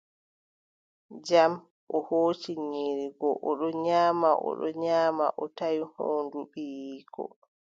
[1.27, 1.53] Jam,
[1.95, 7.23] o hooci nyiiri goo, o ɗon nyaama, o ɗon nyaama, o tawi hoondu ɓiyiiko.